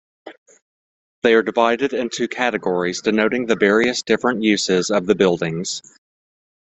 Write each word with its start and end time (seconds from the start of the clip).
They 1.21 1.35
are 1.35 1.43
divided 1.43 1.93
into 1.93 2.27
categories 2.27 3.01
denoting 3.03 3.45
the 3.45 3.55
various 3.55 4.01
different 4.01 4.41
uses 4.41 4.89
of 4.89 5.05
the 5.05 5.13
buildings. 5.13 5.83